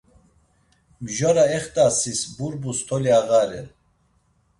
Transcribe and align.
Mjora 1.03 1.45
ext̆asis 1.57 2.21
burbus 2.35 2.79
toli 2.87 3.11
ağaren. 3.33 3.67